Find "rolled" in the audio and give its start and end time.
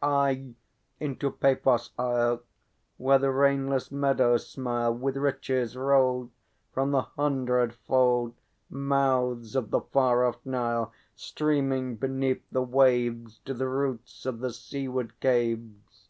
5.76-6.30